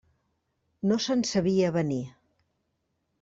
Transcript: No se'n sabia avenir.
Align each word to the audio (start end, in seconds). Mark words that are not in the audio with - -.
No 0.91 0.97
se'n 1.07 1.21
sabia 1.31 1.67
avenir. 1.73 2.03